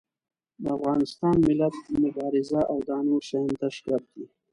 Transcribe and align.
افغانستان، 0.75 1.35
ملت، 1.47 1.75
مبارزه 2.03 2.61
او 2.71 2.77
دا 2.89 2.97
نور 3.07 3.21
شيان 3.29 3.49
تش 3.59 3.75
ګپ 3.85 4.03
دي. 4.13 4.25